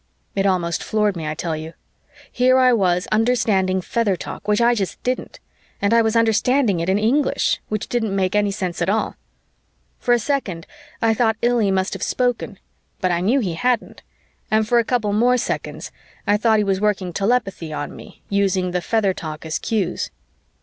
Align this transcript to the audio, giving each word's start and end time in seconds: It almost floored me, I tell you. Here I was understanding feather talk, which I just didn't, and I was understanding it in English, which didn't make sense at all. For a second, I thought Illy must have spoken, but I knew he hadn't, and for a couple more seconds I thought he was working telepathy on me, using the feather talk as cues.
It 0.33 0.47
almost 0.47 0.83
floored 0.83 1.15
me, 1.15 1.27
I 1.27 1.35
tell 1.35 1.55
you. 1.55 1.73
Here 2.31 2.57
I 2.57 2.73
was 2.73 3.07
understanding 3.11 3.81
feather 3.81 4.15
talk, 4.15 4.47
which 4.47 4.59
I 4.59 4.73
just 4.73 4.99
didn't, 5.03 5.39
and 5.79 5.93
I 5.93 6.01
was 6.01 6.15
understanding 6.15 6.79
it 6.79 6.89
in 6.89 6.97
English, 6.97 7.59
which 7.69 7.87
didn't 7.87 8.15
make 8.15 8.33
sense 8.51 8.81
at 8.81 8.89
all. 8.89 9.15
For 9.99 10.11
a 10.11 10.17
second, 10.17 10.65
I 11.03 11.13
thought 11.13 11.37
Illy 11.43 11.69
must 11.69 11.93
have 11.93 12.01
spoken, 12.01 12.57
but 12.99 13.11
I 13.11 13.21
knew 13.21 13.41
he 13.41 13.53
hadn't, 13.53 14.01
and 14.49 14.67
for 14.67 14.79
a 14.79 14.83
couple 14.83 15.13
more 15.13 15.37
seconds 15.37 15.91
I 16.25 16.35
thought 16.35 16.57
he 16.57 16.63
was 16.63 16.81
working 16.81 17.13
telepathy 17.13 17.71
on 17.71 17.95
me, 17.95 18.23
using 18.27 18.71
the 18.71 18.81
feather 18.81 19.13
talk 19.13 19.45
as 19.45 19.59
cues. 19.59 20.09